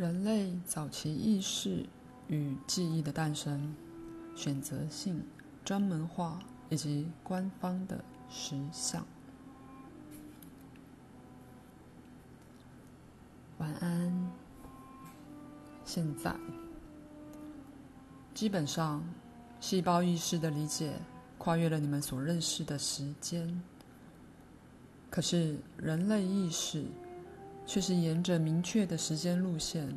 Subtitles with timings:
[0.00, 1.84] 人类早期意识
[2.28, 3.76] 与记忆的诞生、
[4.34, 5.22] 选择性、
[5.62, 6.38] 专门化
[6.70, 9.04] 以及官方的实相。
[13.58, 14.30] 晚安。
[15.84, 16.34] 现在，
[18.32, 19.04] 基本上，
[19.60, 20.94] 细胞意识的理解
[21.36, 23.62] 跨越了你们所认识的时间。
[25.10, 26.86] 可是，人类意识
[27.70, 29.96] 却是沿着明确的时间路线。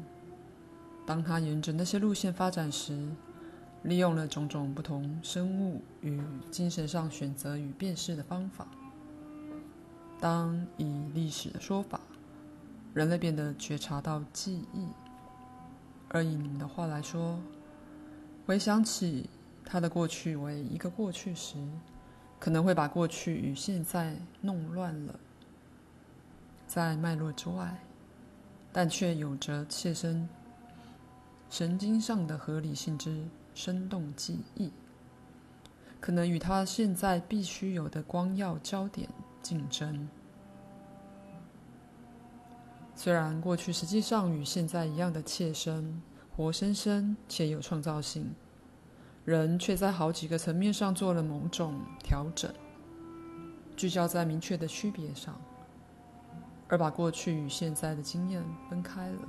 [1.08, 3.10] 当它沿着那些路线发展时，
[3.82, 8.68] 利用了种种不同生物与精神上选择与辨识的方法。
[10.22, 12.00] 当以历史的说法，
[12.94, 14.86] 人类变得觉察到记忆，
[16.10, 17.40] 而以你们的话来说，
[18.46, 19.28] 回想起
[19.66, 21.56] 他的过去为一个过去时，
[22.40, 25.20] 可能会把过去与现在弄乱了，
[26.74, 27.80] 在脉络之外，
[28.72, 30.28] 但却有着切身
[31.48, 34.72] 神经上的合理性之生动记忆，
[36.00, 39.08] 可能与他现在必须有的光耀焦点
[39.44, 40.10] 竞争。
[42.96, 46.02] 虽然过去实际上与现在一样的切身、
[46.36, 48.34] 活生生且有创造性。
[49.26, 52.52] 人却在好几个层面上做了某种调整，
[53.76, 55.40] 聚焦在明确的区别上，
[56.74, 59.20] 而把过去与现在的经验分开了。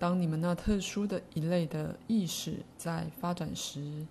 [0.00, 4.04] 当你们那特殊的一类的意识在发展时，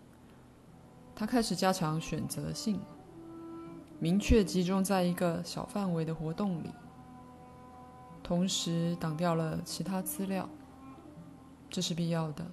[1.13, 2.79] 它开始加强选择性，
[3.99, 6.69] 明确集中在一个小范围的活动里，
[8.23, 10.47] 同时挡掉了其他资料。
[11.69, 12.45] 这是必要的。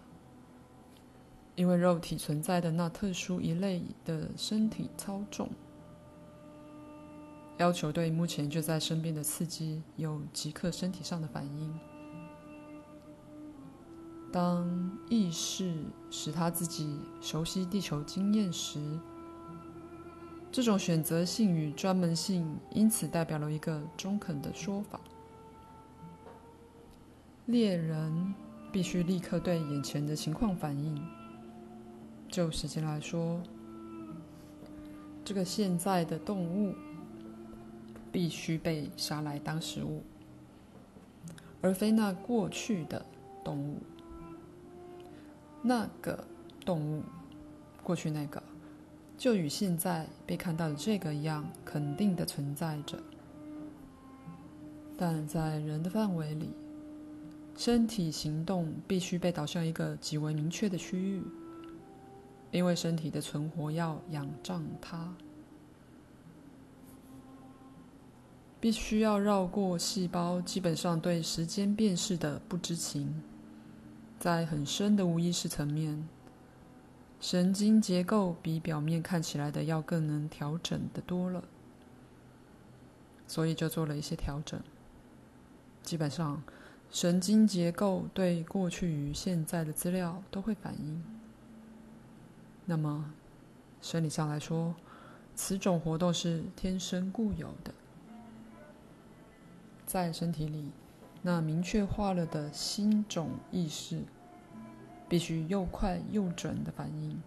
[1.54, 5.48] 因为肉体存在的那特殊一类的身体操纵，
[7.58, 11.72] 要求对目前就在身边的刺激有即刻身体上的反应。
[14.32, 18.80] 当意识使他自己熟悉地球经验时，
[20.50, 25.00] 这种选择性与专门性因此代表了一个中肯的说法：
[27.46, 28.34] 猎人
[28.72, 31.00] 必须立刻对眼前的情况反应。
[32.28, 33.40] 就时间来说，
[35.24, 36.74] 这个现在的动物
[38.14, 40.00] 必须被杀来当食物，
[41.60, 43.04] 而非那过去的
[43.42, 43.78] 动物。
[45.60, 46.24] 那个
[46.64, 47.02] 动物，
[47.82, 48.40] 过去那个，
[49.18, 53.02] 就与现在被看到的这个一样，肯定的存在着。
[54.96, 56.50] 但在人的范围里，
[57.56, 61.20] 身体行动必须被导向一个极为明确的区域。
[62.52, 65.12] 因为身体的存活要仰仗它，
[68.64, 73.22] 必须要绕过细胞基本上对时间辨识的不知情，
[74.18, 76.08] 在很深的无意识层面，
[77.20, 81.44] 神经结构比表面看起来的要更能调整的多了，
[83.26, 84.58] 所以就做了一些调整。
[85.82, 86.42] 基本上，
[86.90, 91.04] 神经结构对过去与现在的资料都会反应。
[92.64, 93.12] 那么，
[93.82, 94.74] 生理上来说，
[95.34, 97.74] 此种活动是天生固有的。
[99.94, 100.72] 在身体里，
[101.22, 104.02] 那明确化了的新种意识，
[105.08, 107.22] 必须又快又准的反应。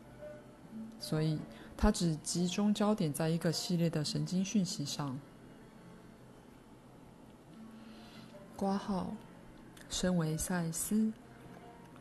[1.00, 1.39] 所以，
[1.77, 5.17] 它只集中焦点在一个系列的神经讯息上。
[8.57, 9.16] 括号，
[9.89, 11.13] 身为赛斯，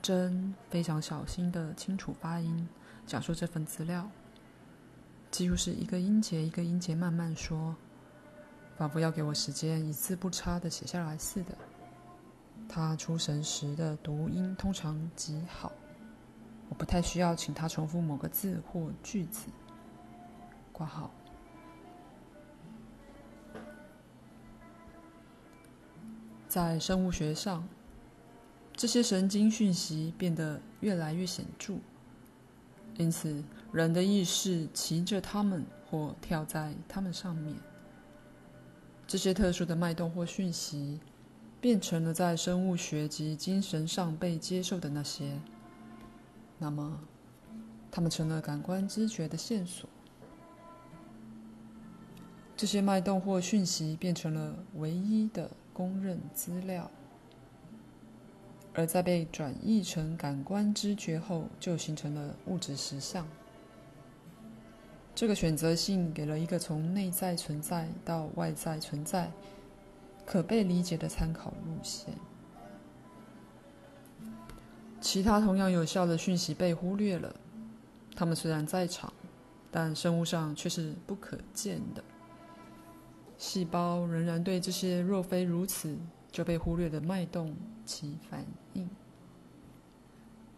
[0.02, 2.68] 真非常小心的清楚发音。
[3.06, 4.10] 讲述这份资料，
[5.30, 7.76] 几乎是一个音节一个音节慢慢说，
[8.76, 11.56] 仿佛要给我时间一字不差的写下来似的。
[12.68, 15.72] 他出神时的读音通常极好，
[16.68, 19.46] 我不太需要请他重复某个字或句子。
[20.72, 21.10] 括号，
[26.46, 27.66] 在生物学上，
[28.74, 31.76] 这些神经讯息变得越来越显著。
[32.98, 37.56] 因此，人的意识骑着它们或跳在它们上面。
[39.06, 40.98] 这些特殊的脉动或讯息，
[41.60, 45.38] 变成了在生物学及精神上被接受的那些。
[46.58, 46.98] 那么，
[47.90, 49.88] 它们成了感官知觉的线索。
[52.56, 56.90] 这些脉动或讯息变成了唯一的公认资料。
[58.74, 63.26] 而在被转译成感官知觉后，就形成了物质实相。
[65.16, 69.32] 这个选择性给了一个从内在存在到外在存在，
[70.26, 72.12] 可被理解的参考路线。
[75.00, 77.34] 其他同样有效的讯息被忽略了，
[78.14, 79.10] 它们虽然在场，
[79.70, 82.04] 但生物上却是不可见的。
[83.38, 85.96] 细胞仍然对这些若非如此
[86.30, 88.86] 就被忽略的脉动起反应，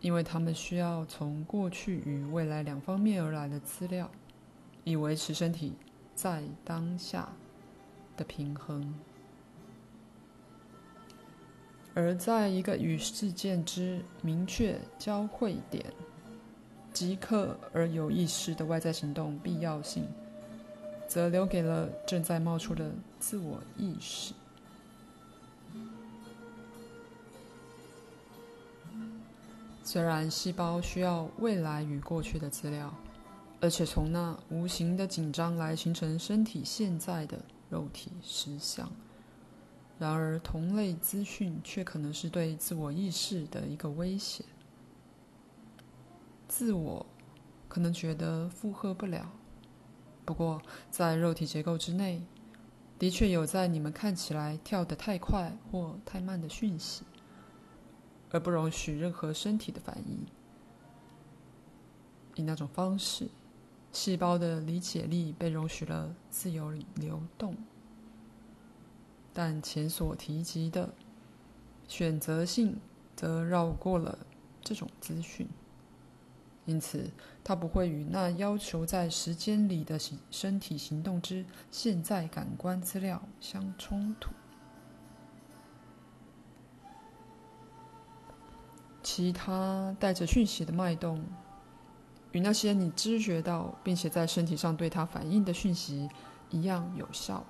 [0.01, 4.11] 因为它们需要从过去与未来两方面而来的资料，
[4.89, 5.75] 以维持身体
[6.15, 7.29] 在当下
[8.17, 8.95] 的平衡。
[11.95, 15.85] 而在一个与事件之明确交汇点，
[16.93, 20.07] 即刻而有意识的外在行动必要性，
[21.07, 24.33] 则留给了正在冒出的自我意识。
[29.83, 32.95] 虽然细胞需要未来与过去的资料，
[33.61, 38.91] 而且从那无形的紧张来形成身体现在的肉体实相。
[39.99, 44.45] 然而，同类资讯却可能是对自我意识的一个威胁。
[46.47, 47.05] 自我
[47.69, 49.33] 可能觉得负荷不了。
[50.25, 52.23] 不过，在肉体结构之内，
[52.97, 57.03] 的确有在你们看起来跳得太快或太慢的讯息，
[58.31, 60.25] 而不容许任何身体的反应。
[62.37, 63.29] 以那种方式，
[63.93, 67.57] 细胞的理解力被容许了自由流动。
[69.33, 70.93] 但前所提及的
[71.87, 72.81] 选择性
[73.15, 74.19] 则绕过了
[74.63, 75.49] 这种资讯，
[76.67, 77.11] 因此
[77.45, 79.99] 它不会与那要求在时间里的
[80.31, 84.31] 身体行动之现在感官资料相冲突。
[89.03, 91.25] 其他带着讯息的脉动，
[92.39, 96.09] 与那些你知觉到并且在身体上对它反应的讯息
[96.51, 97.45] 一样有效。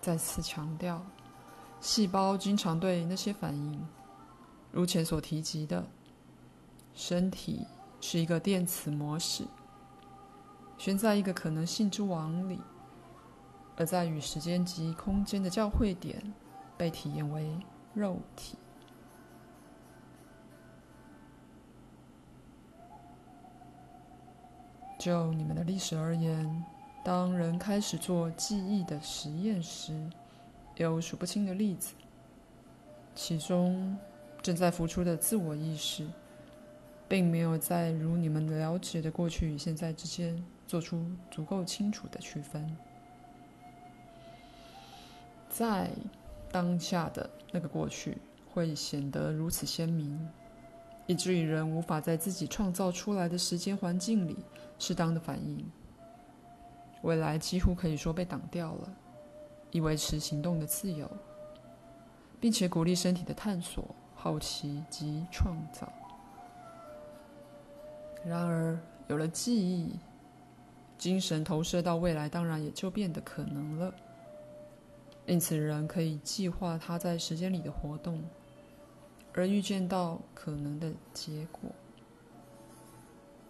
[0.00, 1.04] 再次强调，
[1.80, 3.84] 细胞经常对那些反应，
[4.70, 5.84] 如前所提及的，
[6.94, 7.66] 身体
[8.00, 9.42] 是一个电磁模式，
[10.78, 12.60] 悬在一个可能性之网里，
[13.76, 16.32] 而在与时间及空间的交汇点，
[16.78, 17.58] 被体验为
[17.94, 18.56] 肉体。
[25.00, 26.64] 就你们的历史而言。
[27.02, 29.98] 当人开始做记忆的实验时，
[30.76, 31.94] 有数不清的例子。
[33.14, 33.96] 其中
[34.42, 36.06] 正在浮出的自我意识，
[37.08, 42.76] 并没有在如你们了解的过去与现在之间做出足够清楚的区分。
[45.48, 45.90] 在
[46.52, 48.18] 当下的那个过去
[48.52, 50.28] 会显得如此鲜明，
[51.10, 54.36] 以至于人无法在自己创造出来的时间环境里
[54.78, 55.68] 适当的反应。
[57.02, 58.88] 未来几乎可以说被挡掉了，
[59.72, 61.10] 以维持行动的自由，
[62.38, 63.84] 并且鼓励身体的探索、
[64.14, 65.92] 好奇及创造。
[68.24, 68.78] 然而，
[69.08, 69.98] 有了记忆，
[70.96, 73.92] 精神投射到未来，当然也就变得可能了。
[75.26, 78.22] 因此，人可以计划他在时间里的活动，
[79.34, 81.70] 而预见到可能的结果。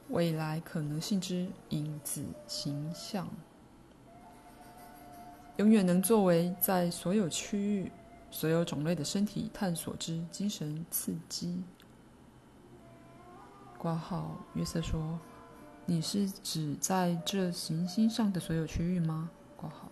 [0.09, 3.29] 未来可能性之影子形象，
[5.57, 7.93] 永远能作为在所有区域、
[8.29, 11.63] 所有种类的身体探索之精神刺激。
[13.79, 15.19] 挂号约瑟说
[15.87, 19.91] ：“你是指在这行星上的所有区域吗？”挂号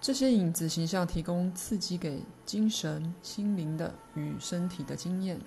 [0.00, 5.38] 这些影子形象提供刺激给精神、心灵的与身体的经验。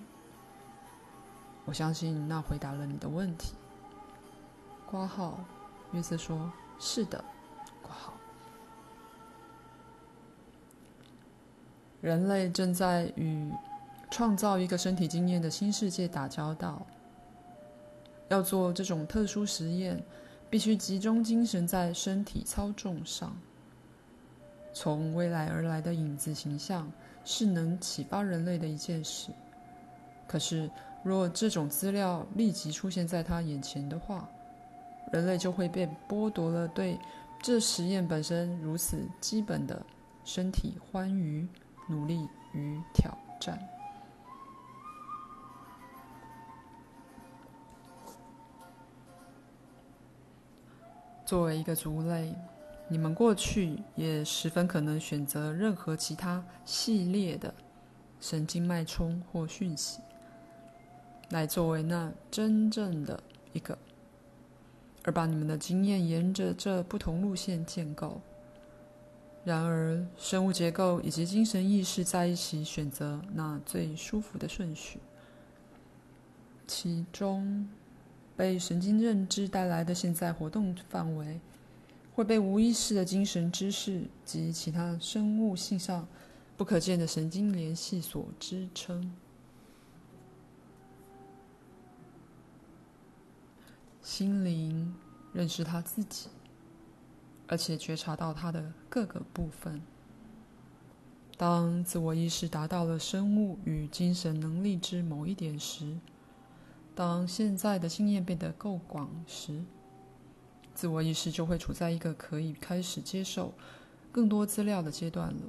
[1.65, 3.53] 我相信那回答了你的问题。
[4.85, 5.43] 括号，
[5.91, 7.23] 约瑟说：“是的。”
[7.81, 8.13] 括号，
[11.99, 13.51] 人类正在与
[14.11, 16.85] 创造一个身体经验的新世界打交道。
[18.29, 20.03] 要做这种特殊实验，
[20.47, 23.35] 必须集中精神在身体操纵上。
[24.73, 26.91] 从未来而来的影子形象
[27.23, 29.31] 是能启发人类的一件事。
[30.27, 30.69] 可是，
[31.03, 34.27] 若这种资料立即出现在他眼前的话，
[35.11, 36.97] 人类就会被剥夺了对
[37.41, 39.85] 这实验本身如此基本的
[40.23, 41.47] 身体欢愉、
[41.87, 43.59] 努力与挑战。
[51.25, 52.35] 作为一个族类，
[52.87, 57.53] 你们过去也十分可能选择任何其他系列的
[58.19, 59.99] 神经脉冲或讯息。
[61.29, 63.19] 来作为那真正的
[63.53, 63.75] 一个，
[65.03, 68.21] 而把你们的经验沿着这不同路线建构，
[69.43, 74.99] 然而，生物结构以及精神意识在一起选择那最舒服的顺序，
[76.67, 77.67] 其中
[78.37, 81.39] 被神经认知带来的现在活动范围，
[82.13, 86.07] 会被无意识的精神知识及其他生物性上
[86.55, 89.11] 不可见的神经联系所支撑。
[94.01, 94.93] 心灵
[95.33, 96.27] 认识他自己，
[97.47, 99.81] 而且觉察到他的各个部分。
[101.35, 105.97] 当自我意识达到了生物与精神能力之某一点时，
[106.93, 109.63] 当现在的经验变得够广时，
[110.73, 113.53] 自我意识就会处在一个可以开始接受
[114.11, 115.41] 更多资料的阶段了。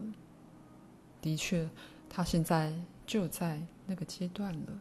[1.21, 1.69] 的确，
[2.09, 2.75] 他现在
[3.07, 4.81] 就在那个阶段了。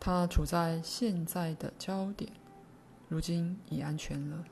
[0.00, 2.32] 他处在现在的焦点，
[3.08, 4.44] 如今已安全了。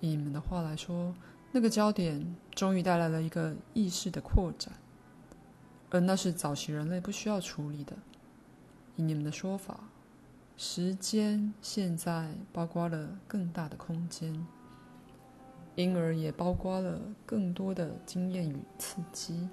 [0.00, 1.14] 以你们的话来说，
[1.52, 4.72] 那个焦点终于带来了一个意识的扩展，
[5.90, 7.96] 而那是早期人类不需要处理的。
[8.94, 9.80] 以你们的说法。
[10.58, 14.46] 时间现在包括了更大的空间，
[15.74, 19.48] 因而也包括了更多的经验与刺激。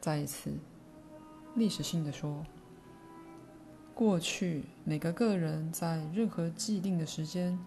[0.00, 0.52] 再一次，
[1.56, 2.44] 历史性的说，
[3.92, 7.58] 过去每个个人在任何既定的时间，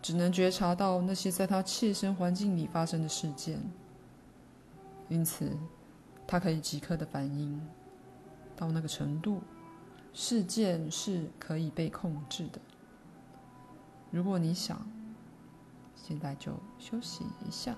[0.00, 3.60] 只能觉察到那些在他切身环境里发生的事件，
[5.10, 5.54] 因此
[6.26, 7.60] 他可以即刻的反应
[8.56, 9.42] 到那个程度。
[10.14, 12.60] 事件是可以被控制的。
[14.10, 14.86] 如果你想，
[15.96, 17.74] 现在就休息一下。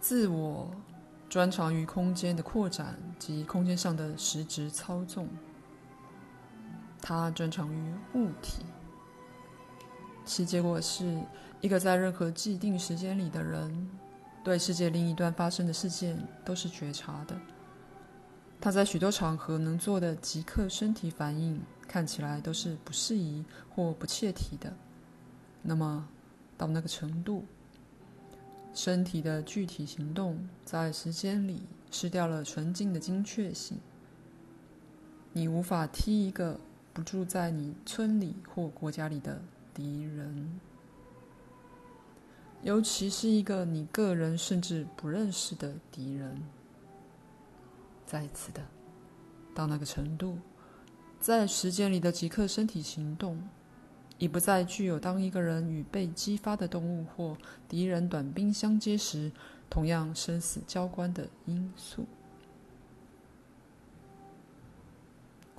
[0.00, 0.70] 自我
[1.28, 5.28] 专长于空间的扩展及空间上的实质操纵。
[7.02, 8.64] 他专长于物体，
[10.24, 11.22] 其结果是。
[11.60, 13.88] 一个在任何既定时间里的人，
[14.44, 17.36] 对世界另一端发生的事件都是觉察的。
[18.60, 24.72] 他在许多场合能做的即刻身体反应，看起来都是不适宜或不切题的。
[25.62, 26.08] 那么，
[26.56, 27.44] 到那个程度，
[28.72, 33.78] 身体的具体行动在时间里失掉了纯净的精确性。
[35.32, 36.58] 你无法踢一个
[36.92, 39.40] 不住在你村里或国家里的
[39.74, 40.60] 敌人。
[42.62, 46.42] 尤其是一个你个人甚至不认识的敌人。
[48.04, 48.62] 再一次的，
[49.54, 50.38] 到那个程度，
[51.20, 53.42] 在时间里的即刻身体行动，
[54.18, 57.36] 已不再具有当一个人与被激发的动物或
[57.68, 59.30] 敌人短兵相接时，
[59.70, 62.06] 同样生死交关的因素。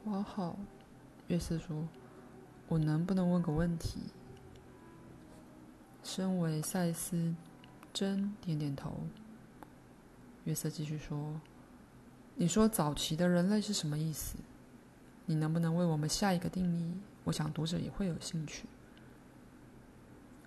[0.04, 0.58] 括号，
[1.28, 1.88] 约瑟说
[2.68, 4.00] ：“我能不能问个问题？”
[6.10, 7.36] 身为赛斯，
[7.94, 8.98] 真点点头。
[10.46, 11.40] 约瑟继续说
[12.34, 14.36] ：“你说早期的人类是什么意思？
[15.28, 16.98] 你能不能为我们下一个定义？
[17.26, 18.66] 我想读者也会有兴趣。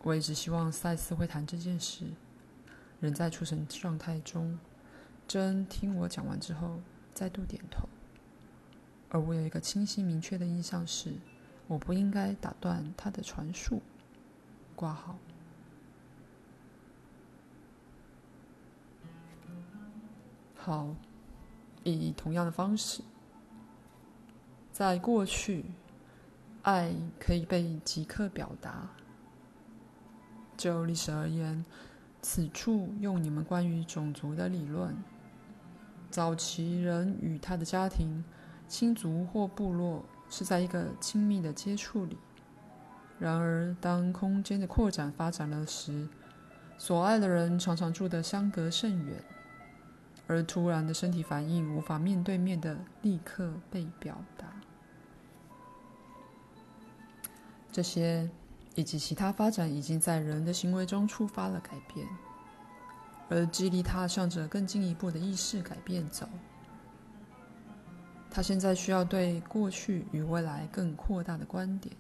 [0.02, 2.06] 我一直希望赛斯会谈这件事。
[2.98, 4.58] 人在出神状态中，
[5.28, 6.80] 真听我讲完之后
[7.14, 7.88] 再度点头。
[9.10, 11.14] 而我有一个清晰明确的印象是，
[11.68, 13.80] 我不应该打断他的传述。
[14.74, 15.16] 挂号。”
[20.64, 20.94] 好，
[21.82, 23.02] 以同样的方式，
[24.70, 25.64] 在过去，
[26.62, 28.88] 爱可以被即刻表达。
[30.56, 31.64] 就历史而言，
[32.20, 34.94] 此处用你们关于种族的理论：
[36.08, 38.22] 早期人与他的家庭、
[38.68, 42.16] 亲族或部落是在一个亲密的接触里。
[43.18, 46.06] 然而，当空间的扩展发展了时，
[46.78, 49.24] 所爱的人常常住得相隔甚远。
[50.26, 54.46] 而突然的身体反应无法面对面的立刻被表达，
[57.70, 58.30] 这些
[58.74, 62.06] 以及其他发展已经在人的行为中触发了改变，
[63.28, 66.28] 而激励他向着更进一步的意识改变走。
[68.30, 71.94] 他现在需要对过去与未来更扩大的观点，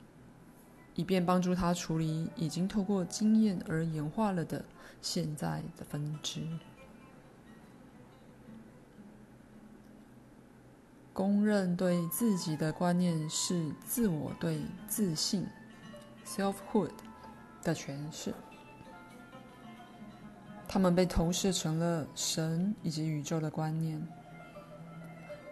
[0.94, 4.64] 以便帮助他处理已经透过经验而演化了的
[5.02, 6.40] 现在的分支。
[11.12, 15.46] 公认对自己的观念是自我对自信
[16.24, 16.90] （selfhood）
[17.62, 18.34] 的诠释。
[20.66, 24.00] 他们被投射成了神以及宇宙的观念。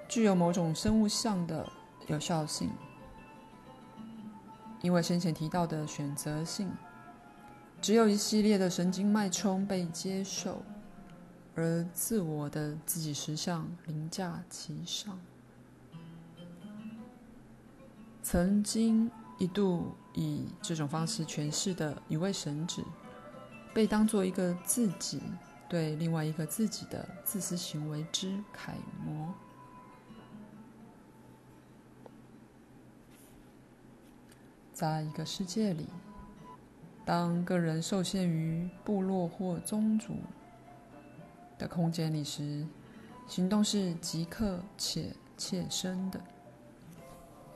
[0.08, 1.64] 具有某种生物相的
[2.06, 2.70] 有效性，
[4.80, 6.72] 因为先前提到的选择性，
[7.82, 10.62] 只有一系列的神经脉冲被接受，
[11.54, 15.20] 而自我的自己实相凌驾其上。
[18.22, 22.84] 曾经一度以这种方式诠释的一位神祇，
[23.72, 25.22] 被当作一个自己
[25.68, 28.74] 对另外一个自己的自私行为之楷
[29.04, 29.32] 模。
[34.72, 35.86] 在一个世界里，
[37.04, 40.14] 当个人受限于部落或宗族
[41.58, 42.66] 的空间里时，
[43.26, 46.20] 行动是即刻且切身的。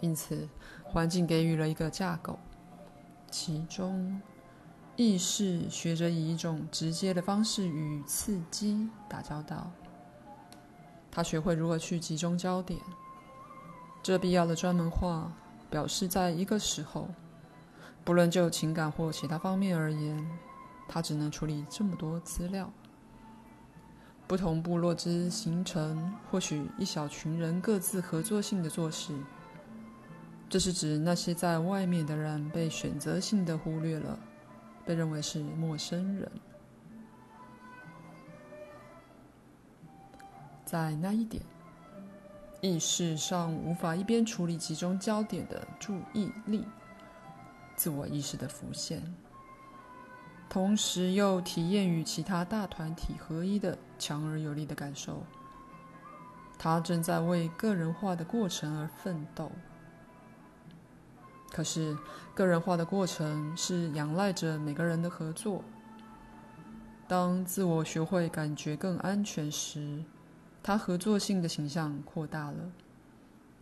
[0.04, 0.46] 因此，
[0.82, 2.38] 环境给予了一个架构，
[3.30, 4.20] 其中
[4.96, 9.72] 意识学着以一种直接的方式与刺激打交道。
[11.10, 12.78] 他学会如何去集中焦点，
[14.02, 15.32] 这必要的专门化
[15.70, 17.08] 表示，在一个时候，
[18.04, 20.22] 不论就情感或其他方面而言，
[20.86, 22.70] 他只能处理这么多资料。
[24.26, 29.14] 不同部落之形成，或许一小群人各自合作性的做事。
[30.54, 34.16] 这是指那些在外面的人被选择性的忽略了，
[34.86, 36.30] 被认为是陌生人。
[40.64, 41.42] 在那一点，
[42.60, 46.64] 意识上无法一边处理集中焦点的注意力、
[47.74, 49.02] 自我意识的浮现，
[50.48, 55.20] 同时又体验与其他大团体合一的强而有力的感受。
[56.56, 59.50] 他正在为个人化的过程而奋斗。
[61.54, 61.96] 可是，
[62.34, 65.62] 个人化的过程是仰赖着每个人的合作。
[67.06, 70.02] 当自我学会感觉更安全时，
[70.64, 72.72] 他合作性的形象扩大了，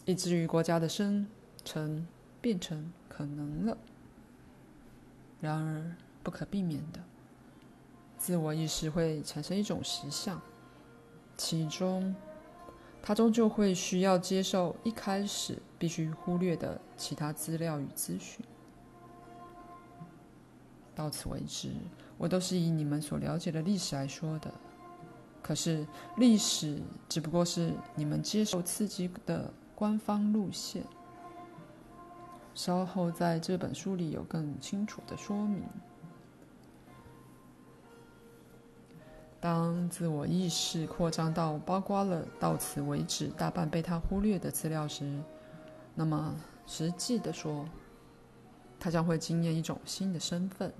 [0.06, 1.26] 以至于国家的生
[1.66, 2.06] 成
[2.40, 3.76] 变成可能了。
[5.42, 7.00] 然而，不可避免的，
[8.16, 10.40] 自我意识会产生一种实相，
[11.36, 12.14] 其中。
[13.02, 18.44] 他终究会需要接受一开始必须忽略的其他资料与资讯。
[20.94, 21.72] 到此为止，
[22.16, 24.52] 我都是以你们所了解的历史来说的。
[25.42, 25.84] 可是，
[26.18, 30.84] 历史只不过是你们接受刺激的官方路线。
[32.54, 35.64] 稍后在这本书里有更清楚的说明。
[39.42, 45.04] 当自我意识扩张到包括了到此为止大半被他忽略的资料时，
[45.96, 46.32] 那么
[46.64, 47.68] 实际的说，
[48.78, 50.72] 他将会经验一种新的身份，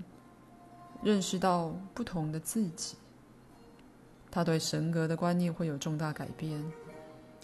[1.03, 2.95] 认识到不同的自己。
[4.31, 6.63] 他对神格的观念会有重大改变，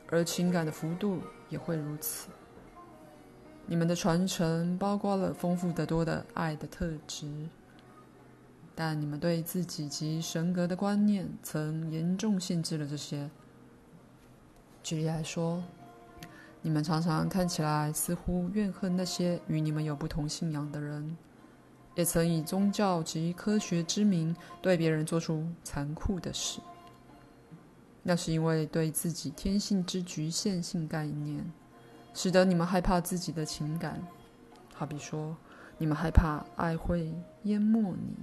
[0.10, 2.30] 而情感的幅度也会如此。
[3.66, 7.28] 你们的传承包括了丰富得多的爱的特质。
[8.82, 13.30] 但你们对自己及神格的观念曾严重限制了这些。
[14.82, 15.62] 举例来说，
[16.62, 21.18] 你们常常看起来似乎怨恨那些与你们有不同信仰的人，
[21.96, 26.62] 也曾以宗教及科学之名对别人做出残酷的事。
[28.02, 31.52] 那是因为对自己天性之局限性概念，
[32.14, 34.02] 使得你们害怕自己的情感。
[34.74, 35.36] 好比说，
[35.78, 37.14] 你们害怕爱会
[37.44, 38.16] 淹没你。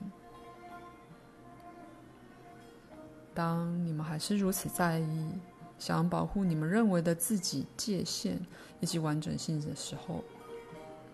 [3.37, 5.31] 当你们还是如此在意，
[5.79, 8.41] 想保护你们认为的自己界限
[8.81, 10.25] 以及完整性的时候，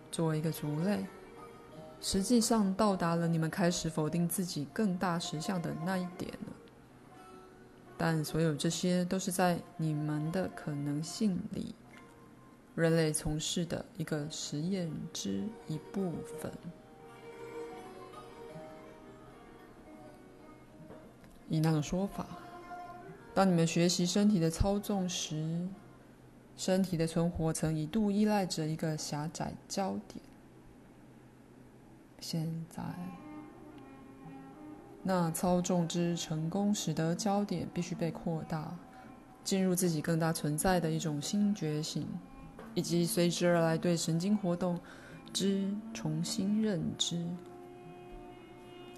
[0.09, 1.05] 作为一个族类，
[1.99, 6.53] 实际上到达了你们开始否定自己更大实相的那一点了。
[7.97, 11.75] 但所有这些都是在你们的可能性里，
[12.73, 16.49] 人类从事的一个实验之一部分。
[21.49, 22.25] 以那种说法，
[23.33, 25.67] 当你们学习身体的操纵时，
[26.55, 30.23] 身体的存活曾一度依赖着一个狭窄焦点。
[32.19, 32.81] 现在，
[35.01, 38.73] 那操纵之成功使得焦点必须被扩大，
[39.43, 42.07] 进入自己更大存在的一种新觉醒，
[42.73, 44.79] 以及随之而来对神经活动
[45.33, 47.27] 之重新认知。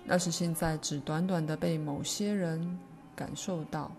[0.08, 2.80] 那是现在只短短的被某些人
[3.16, 3.92] 感受到，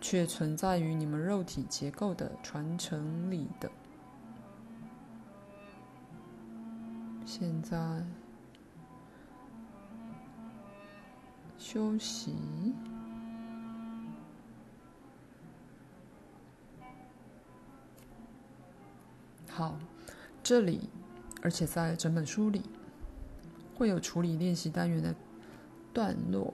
[0.00, 3.70] 却存在于你们肉体结构的传承里的。
[7.26, 8.02] 现在
[11.58, 12.34] 休息。
[19.50, 19.76] 好，
[20.42, 20.88] 这里，
[21.42, 22.62] 而且在整本书里，
[23.78, 25.14] 会有处理练习单元的
[25.94, 26.52] 段落。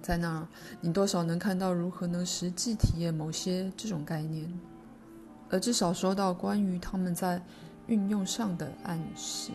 [0.00, 0.48] 在那儿，
[0.80, 4.50] 你多少能看到如何能实际体验某些这种概念，
[5.50, 7.42] 而至少收到关于他们在
[7.86, 9.52] 运用上的暗示。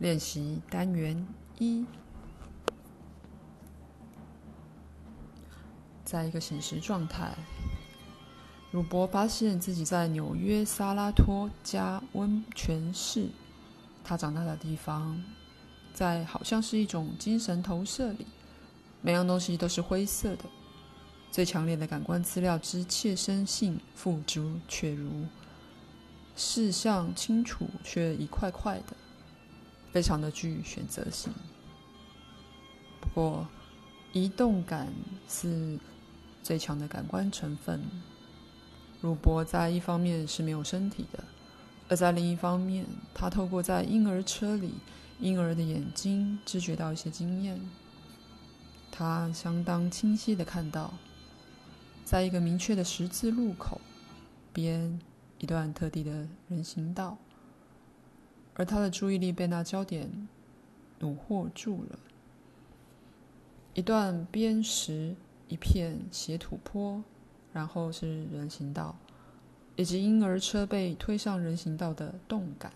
[0.00, 1.26] 练习单元
[1.58, 1.84] 一，
[6.04, 7.32] 在一个醒时状态，
[8.70, 13.26] 鲁伯发现自己在纽约萨拉托加温泉市，
[14.04, 15.22] 他长大的地方。
[15.94, 18.26] 在好像是一种精神投射里，
[19.00, 20.44] 每样东西都是灰色的。
[21.30, 25.26] 最强烈的感官资料之切身性付诸却如，
[26.36, 28.94] 视像清楚却一块块的，
[29.90, 31.32] 非常的具选择性。
[33.00, 33.48] 不过，
[34.12, 34.92] 移动感
[35.26, 35.78] 是
[36.42, 37.82] 最强的感官成分。
[39.00, 41.22] 鲁伯在一方面是没有身体的，
[41.88, 42.84] 而在另一方面，
[43.14, 44.74] 他透过在婴儿车里。
[45.20, 47.60] 婴儿的眼睛知觉到一些经验，
[48.92, 50.94] 他相当清晰的看到，
[52.04, 53.80] 在一个明确的十字路口
[54.52, 55.00] 边
[55.38, 57.18] 一段特定的人行道，
[58.54, 60.28] 而他的注意力被那焦点
[61.00, 61.98] 虏获住了。
[63.74, 65.16] 一段边石，
[65.48, 67.02] 一片斜土坡，
[67.52, 68.96] 然后是人行道，
[69.76, 72.72] 以及婴儿车被推上人行道的动感。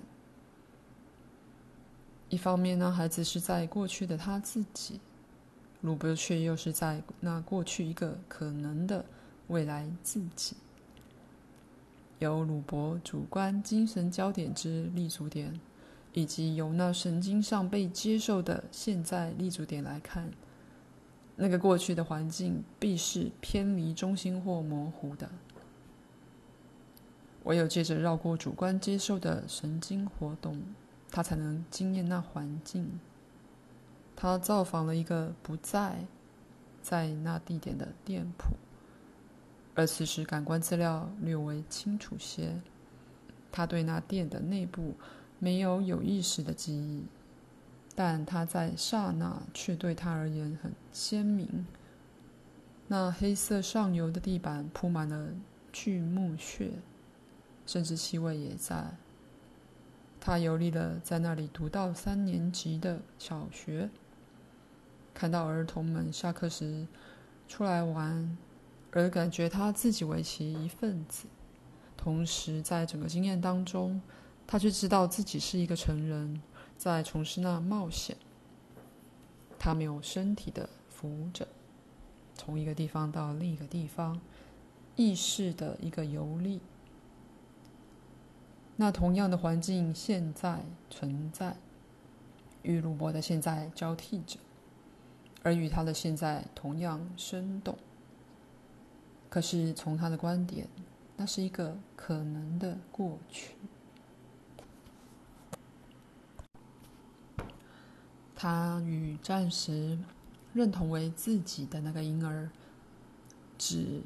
[2.29, 5.01] 一方面呢，孩子是在过去的他自己，
[5.83, 9.05] 鲁伯却又是在那过去一个可能的
[9.49, 10.57] 未来自己。
[12.21, 15.61] 由鲁伯主观精神焦点之立足点，
[16.13, 20.31] 以及由那神经上被接受的现在立足点来看，
[21.37, 25.29] 那个过去的环境必是偏离中心或模糊的。
[27.45, 30.63] 唯有借着绕过主观接受的神经活动。
[31.15, 32.99] 他才能经验那环境。
[34.17, 36.07] 他造访了一个不在
[36.81, 38.55] 在那地点的店铺，
[39.75, 42.63] 而此时感官资料略微清楚些。
[43.51, 44.95] 他对那店的内部
[45.39, 47.05] 没有有意识的记忆，
[47.95, 51.67] 但他在刹那却对他而言很鲜明。
[52.89, 55.29] 那黑色上游的地板铺满了
[55.73, 56.73] 锯木屑，
[57.67, 58.95] 甚至气味也在。
[60.21, 63.91] 他游历了在那里读到三年级的小学，
[65.13, 66.87] 看到儿童们下课时
[67.49, 68.37] 出来玩，
[68.93, 71.27] 而感觉他自己为其一份子。
[71.97, 74.01] 同时，在整个经验当中，
[74.47, 76.41] 他却知道自己是一个成人，
[76.83, 78.17] 在从事那冒险。
[79.57, 81.47] 他没有身体的扶着，
[82.35, 84.21] 从一个地方到另一个地方，
[84.97, 86.61] 意识的一个游历。
[88.75, 91.57] 那同样的环境现在存在，
[92.63, 94.41] 与鲁伯的现在交替着，
[95.45, 97.79] 而与他的现在同样生动。
[99.31, 100.67] 可是从他的观点，
[101.17, 103.55] 那是一个可能的过去。
[108.43, 109.97] 他与暂时
[110.53, 112.51] 认同为自己的那个婴儿，
[113.57, 114.03] 只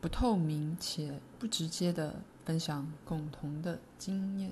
[0.00, 2.22] 不透明且不直接的。
[2.46, 4.50] 分享共同的经验，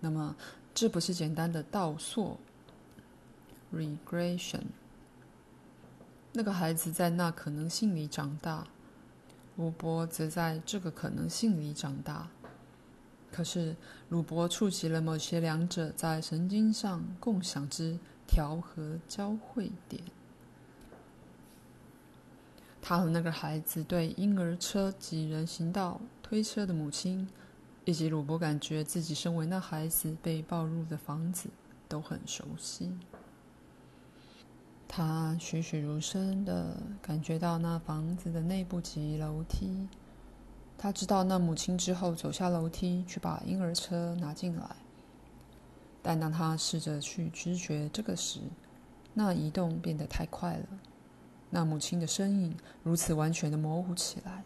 [0.00, 0.36] 那么
[0.74, 2.36] 这不是简单的倒溯
[3.72, 4.64] （regression）。
[6.34, 8.66] 那个孩子在那可能性里长大，
[9.56, 12.28] 鲁伯则在这个可能性里长大。
[13.34, 13.74] 可是
[14.10, 20.00] 鲁伯触及了某些两者在神经上共享之调和交汇点。
[22.80, 26.00] 他和那个孩子对婴儿车及人行道。
[26.22, 27.28] 推车的母亲，
[27.84, 31.50] 以及鲁伯感觉自己身为那孩子被抱入的房子
[31.86, 32.90] 都很熟悉。
[34.88, 39.86] 他栩栩如生地感觉到那房子的内部及楼梯。
[40.76, 44.76] 他知道那母亲之后走下楼梯去把婴儿车拿进来。
[46.02, 48.40] 但当他试着去知觉这个时，
[49.14, 50.66] 那移动变得太快了。
[51.50, 54.44] 那母亲的身影如此完全的模糊起来。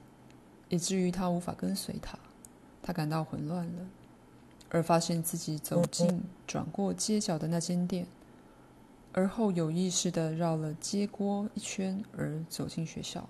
[0.68, 2.18] 以至于他无法跟随他，
[2.82, 3.86] 他感到混乱了，
[4.68, 8.06] 而发现自己走进转过街角的那间店，
[9.12, 13.26] 而后有意识的绕了街锅一圈而走进学校。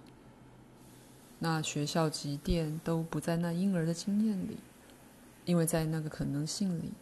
[1.41, 4.57] 那学校及店都不在那婴儿的经验里，
[5.45, 6.93] 因为在那个可能性里，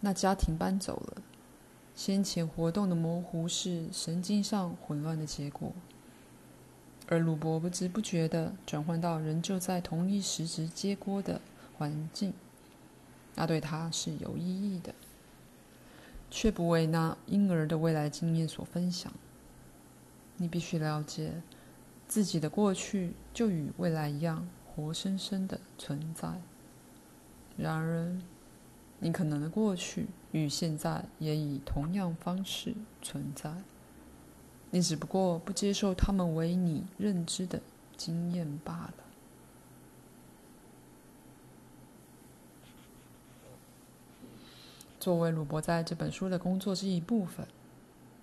[0.00, 1.22] 那家庭搬走了。
[1.94, 5.72] 先前活动的模糊是神经上混乱的结果。
[7.08, 11.40] 而鲁伯不知不觉地转换到仍旧在同一时值接锅的
[11.76, 12.32] 环境，
[13.34, 14.94] 那对他是有意义的，
[16.30, 19.12] 却不为那婴儿的未来经验所分享。
[20.38, 21.42] 你必须了解，
[22.12, 26.28] 自己的过去就与未来一样活生生的存在。
[27.56, 28.14] 然而，
[28.98, 33.50] 你可能的过去与现在也以同样方式存在。
[34.70, 37.62] 你只不过不接受他们为你认知的
[37.96, 38.94] 经验罢了。
[45.00, 47.48] 作为鲁伯在这本书的工作之一部分，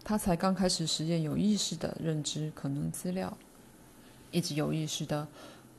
[0.04, 3.36] 他才刚开始实验有意识的认知可能资料，
[4.32, 5.28] 以及有意识的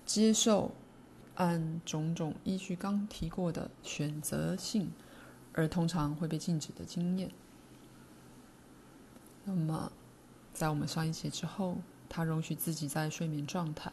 [0.04, 0.72] 接受
[1.36, 4.90] 按种种依据刚提过的选择性
[5.52, 7.30] 而通常会被禁止的经验。
[9.44, 9.90] 那么，
[10.52, 13.92] 在我们上一节之后，他容许自己在睡眠状态，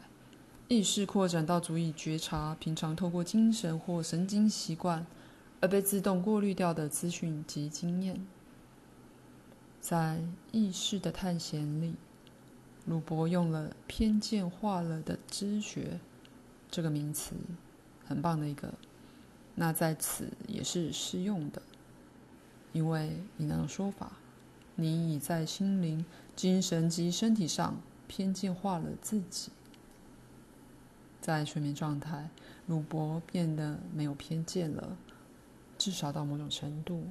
[0.68, 5.06] 意识扩展到足以觉察平常透过精神或神经习惯
[5.60, 8.26] 而被自动过滤掉的资讯及经验。
[9.80, 10.20] 在
[10.52, 11.94] 意识的探险里，
[12.88, 16.00] 鲁伯用了“偏见化了的知觉”
[16.70, 17.34] 这个名词，
[18.06, 18.72] 很棒的一个。
[19.56, 21.60] 那在此也是适用的，
[22.72, 24.12] 因为你那种说法。
[24.76, 26.04] 你已在心灵、
[26.36, 29.50] 精神及身体上偏见化了自己。
[31.20, 32.30] 在睡眠状态，
[32.66, 34.96] 鲁伯变得没有偏见了，
[35.76, 37.02] 至少到某种程度。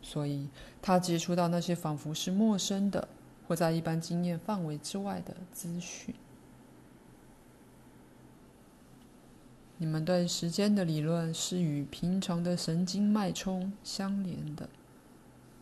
[0.00, 0.48] 所以，
[0.82, 3.06] 他接触到那些仿佛是陌生的，
[3.46, 6.14] 或在一般经验范围之外的资讯。
[9.78, 14.68] 你们对时间的理论是与平常的神经脉冲相连的。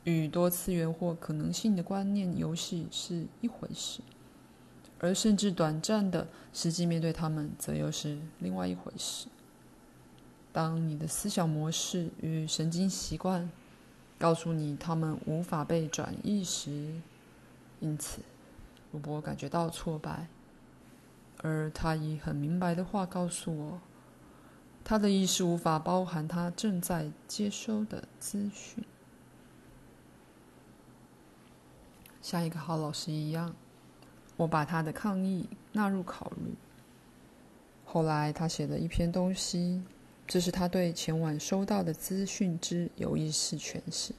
[0.04, 4.00] 与多次元或可能性的观念游戏是一回事，
[4.98, 9.28] 而甚至短暂的实际面对他们，则又是另外一回事。
[10.52, 13.48] 当你的思想模式与神经习惯
[14.18, 17.00] 告诉你他们无法被转移时，
[17.82, 18.22] 因此，
[18.92, 20.28] 鲁伯感觉到挫败，
[21.38, 23.80] 而他以很明白的话告诉我，
[24.84, 28.84] 他的意识无法包含他正在接收的资讯。
[32.22, 33.52] 像一个好老师一样，
[34.36, 36.54] 我把他的抗议纳入考虑。
[37.84, 39.82] 后来，他写了一篇东西，
[40.24, 44.14] 这是他对前晚收到的资讯之有意识诠释，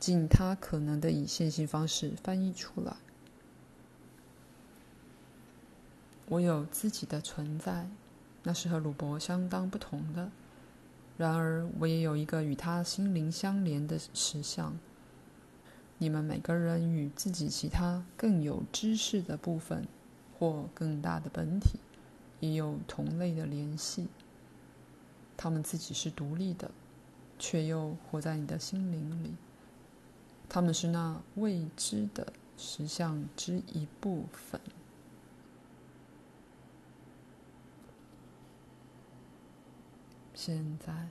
[0.00, 2.96] 尽他可能的以线性方式翻译出来。
[6.26, 7.88] 我有自己的存在，
[8.44, 10.30] 那是和鲁伯相当不同的。
[11.18, 14.78] 然而，我也有一个与他心灵相连的实相。
[15.98, 19.86] 你们每个人与自己其他更有知识的部分，
[20.38, 21.78] 或更大的本体，
[22.38, 24.08] 也有同类的联系。
[25.36, 26.70] 他们自己是独立的，
[27.38, 29.34] 却又活在你的心灵里。
[30.52, 34.60] 他们是那未知的实相之一部分。
[40.34, 41.08] 现在，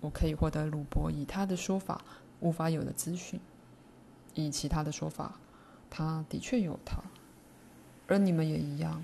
[0.00, 2.04] 我可以获得鲁伯以他的说法
[2.40, 3.40] 无法有的资讯。
[4.34, 5.40] 以其他的说法，
[5.88, 7.02] 他的确有他，
[8.06, 9.02] 而你们也一样。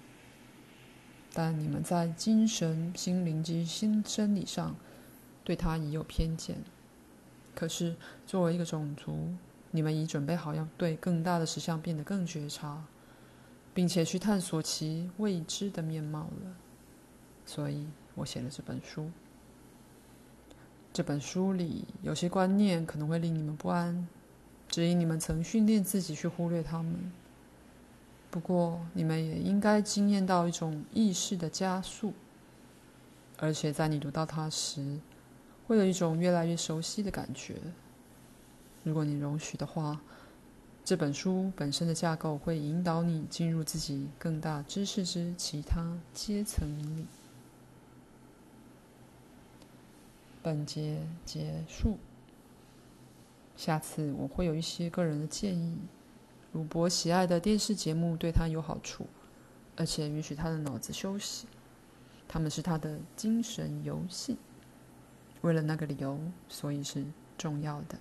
[1.32, 4.76] 但你们在精神、心灵及新生理上
[5.42, 6.58] 对他已有偏见。
[7.54, 9.34] 可是，作为一个种族，
[9.70, 12.82] 你们已准备好要对更大的实相变得更觉察，
[13.74, 16.56] 并且去探索其未知的面貌了。
[17.44, 19.10] 所以我写了这本书。
[20.92, 24.06] 这本书里有些观念可能会令你们不安。
[24.68, 27.12] 只因你们曾训练自己去忽略他们。
[28.30, 32.12] 不过，你们也应该经验到一种意识的加速，
[33.38, 34.98] 而且在你读到它时，
[35.66, 37.54] 会有一种越来越熟悉的感觉。
[38.86, 40.00] 如果你容许的话，
[40.84, 47.04] 这本书本身的架构会引导你进入自己更大知识之其他阶层里。
[50.40, 51.98] 本节结束。
[53.56, 55.76] 下次我会有一些个人的建议。
[56.52, 59.04] 鲁伯喜爱的电视节目对他有好处，
[59.74, 61.48] 而且允许他的脑子休息。
[62.28, 64.36] 他们是他的精神游戏。
[65.40, 67.04] 为了那个理由，所以是
[67.36, 67.98] 重要的。